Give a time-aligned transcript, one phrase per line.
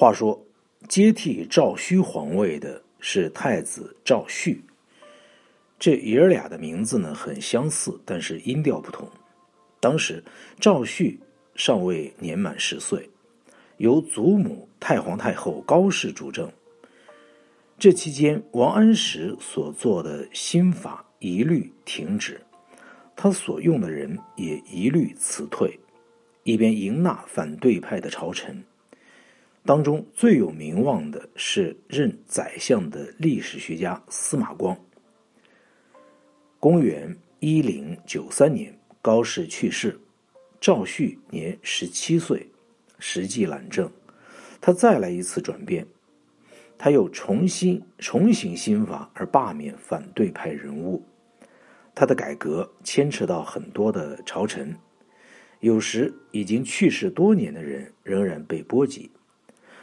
[0.00, 0.40] 话说，
[0.88, 4.56] 接替赵顼皇位的是太子赵煦。
[5.76, 9.08] 这爷儿俩的名字呢很相似，但是音调不同。
[9.80, 10.22] 当时
[10.60, 11.18] 赵煦
[11.56, 13.10] 尚未年满十岁，
[13.78, 16.48] 由祖母太皇太后高氏主政。
[17.76, 22.40] 这期间，王安石所做的新法一律停止，
[23.16, 25.76] 他所用的人也一律辞退，
[26.44, 28.62] 以便迎纳反对派的朝臣。
[29.68, 34.74] 当中最有名望的是任宰相的历史学家司马光。
[36.58, 40.00] 公元一零九三年，高氏去世，
[40.58, 42.50] 赵煦年十七岁，
[42.98, 43.92] 实际懒政，
[44.58, 45.86] 他再来一次转变，
[46.78, 51.04] 他又重新重行新法而罢免反对派人物。
[51.94, 54.74] 他的改革牵扯到很多的朝臣，
[55.60, 59.10] 有时已经去世多年的人仍然被波及。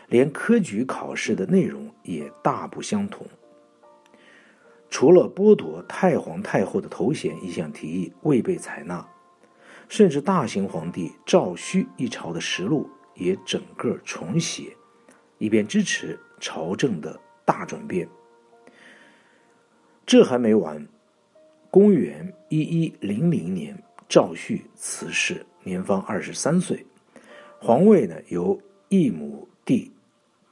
[0.08, 3.26] 连科举考试的内容也大不相同。
[4.90, 9.06] 除了剥夺太皇太后的头衔一项提议未被采纳，
[9.90, 14.76] 甚至大行皇帝赵顼一朝的实录也整个重写，
[15.38, 18.08] 以便支持朝政的大转变。
[20.06, 20.88] 这还没完，
[21.72, 23.76] 公元一一零零年，
[24.08, 26.86] 赵煦辞世，年方二十三岁，
[27.60, 29.92] 皇位呢由义母弟。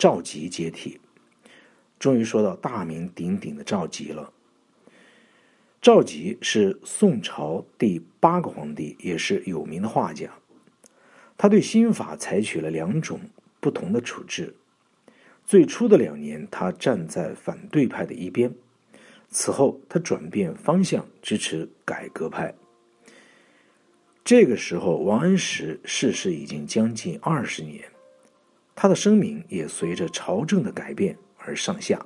[0.04, 1.00] 赵佶接替，
[1.98, 4.34] 终于说到大名鼎鼎的赵佶了。
[5.82, 10.30] 赵佶是宋朝第八个皇帝，也是有名的画家。
[11.38, 13.22] 他对新法采取了两种
[13.62, 14.54] 不同的处置。
[15.45, 18.52] 最初的两年，他站在反对派的一边；
[19.30, 22.54] 此后，他转变方向，支持改革派。
[24.26, 27.92] 这个时候，王安石逝世已经将近二十年。
[28.76, 32.04] 他的声名也随着朝政的改变而上下。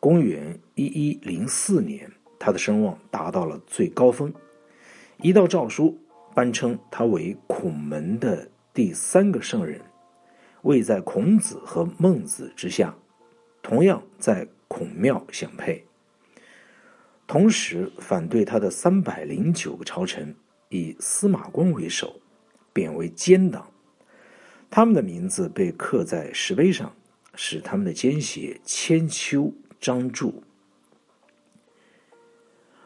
[0.00, 4.32] 公元一一零四年，他的声望达到了最高峰。
[5.20, 5.98] 一道诏书
[6.34, 9.80] 颁称他为孔门的第三个圣人，
[10.62, 12.94] 位在孔子和孟子之下，
[13.60, 15.84] 同样在孔庙享配。
[17.26, 20.34] 同时，反对他的三百零九个朝臣
[20.68, 22.20] 以司马光为首，
[22.72, 23.68] 贬为奸党。
[24.70, 26.94] 他们的名字被刻在石碑上，
[27.34, 30.42] 是他们的奸邪千秋张柱。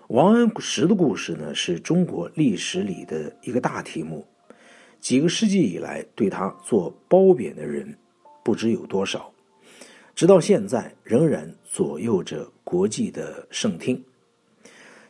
[0.08, 4.26] 王安石的故事呢，是中国历史里的一个大题目。
[5.00, 7.98] 几个世纪以来，对他做褒贬的人
[8.44, 9.32] 不知有多少，
[10.14, 14.02] 直到现在仍然左右着国际的圣听。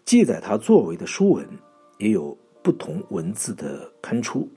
[0.05, 1.47] 记载他作为的书文
[1.99, 4.49] 也有不同文字的刊出，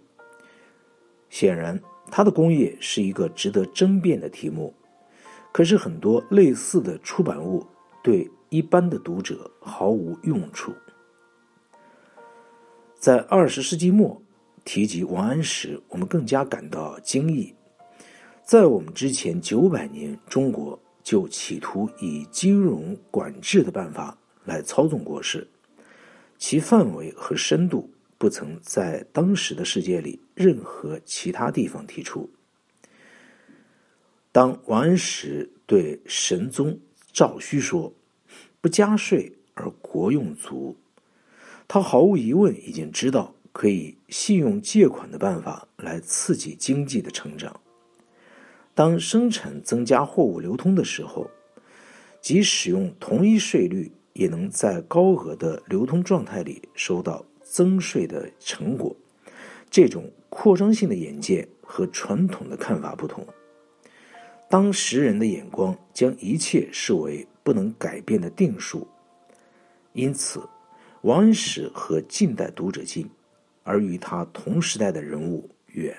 [1.29, 1.77] 显然。
[2.11, 4.73] 他的工业是一个值得争辩的题目，
[5.51, 7.65] 可是很多类似的出版物
[8.03, 10.73] 对一般的读者毫无用处。
[12.97, 14.21] 在二十世纪末
[14.63, 17.53] 提及王安石，我们更加感到惊异。
[18.43, 25.47] 在我们之前九百年，中国就企图以金融管制的办法来操纵国事，
[26.37, 27.89] 其范围和深度。
[28.25, 32.27] 不曾在当时的世界里任何其他地方提出。
[34.31, 36.79] 当王安石对神宗
[37.11, 37.93] 赵顼说
[38.59, 40.75] “不加税而国用足”，
[41.69, 47.61] 他毫无疑问已经知道可以信用借款的办法来刺激经济的成长。
[48.73, 51.29] 当生产增加货物流通的时候，
[52.21, 57.23] 即使用同一税率，也能在高额的流通状态里收到。
[57.45, 58.93] 增税的成果，
[59.69, 63.25] 这种扩张性的眼界和传统的看法不同。
[64.49, 68.87] 当时人的眼光将一切视为不能改变的定数，
[69.93, 70.41] 因此
[71.01, 73.07] 王安石和近代读者近，
[73.63, 75.95] 而与他同时代的人物远。